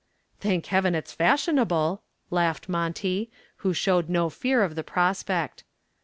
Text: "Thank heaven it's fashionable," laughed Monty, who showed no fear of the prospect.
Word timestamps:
"Thank 0.39 0.65
heaven 0.65 0.95
it's 0.95 1.13
fashionable," 1.13 2.01
laughed 2.31 2.67
Monty, 2.67 3.29
who 3.57 3.71
showed 3.71 4.09
no 4.09 4.31
fear 4.31 4.63
of 4.63 4.73
the 4.73 4.83
prospect. 4.83 5.63